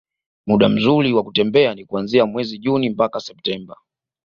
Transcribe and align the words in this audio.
Muda 0.47 0.69
mzuri 0.69 1.13
wa 1.13 1.23
kutembelea 1.23 1.75
ni 1.75 1.85
kuanzia 1.85 2.25
mwezi 2.25 2.57
Juni 2.57 2.89
mpaka 2.89 3.19
Septemba 3.19 3.77